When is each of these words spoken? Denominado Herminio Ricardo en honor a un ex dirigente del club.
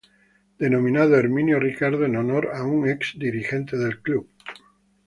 Denominado 0.57 1.15
Herminio 1.15 1.59
Ricardo 1.59 2.05
en 2.05 2.15
honor 2.15 2.49
a 2.55 2.63
un 2.63 2.89
ex 2.89 3.19
dirigente 3.19 3.77
del 3.77 4.01
club. 4.01 4.27